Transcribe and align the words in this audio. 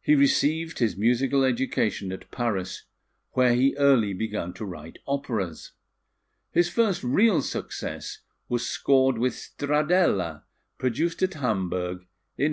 He 0.00 0.14
received 0.14 0.78
his 0.78 0.96
musical 0.96 1.44
education 1.44 2.10
at 2.10 2.30
Paris, 2.30 2.84
where 3.32 3.52
he 3.52 3.76
early 3.76 4.14
began 4.14 4.54
to 4.54 4.64
write 4.64 4.96
operas. 5.06 5.72
His 6.52 6.70
first 6.70 7.04
real 7.04 7.42
success 7.42 8.20
was 8.48 8.66
scored 8.66 9.18
with 9.18 9.34
Stradella, 9.34 10.44
produced 10.78 11.22
at 11.22 11.34
Hamburg 11.34 11.98
in 11.98 12.48
1844. 12.48 12.50